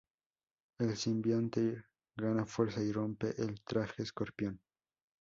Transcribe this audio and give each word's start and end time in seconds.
El 0.79 0.97
simbionte 0.97 1.83
gana 2.17 2.43
fuerza 2.47 2.81
y 2.81 2.91
rompe 2.91 3.39
el 3.39 3.61
traje 3.63 4.01
Escorpión. 4.01 4.59